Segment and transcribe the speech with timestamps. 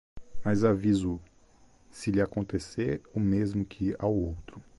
[0.43, 1.21] Mas aviso-o:
[1.91, 4.59] se lhe acontecer o mesmo que ao outro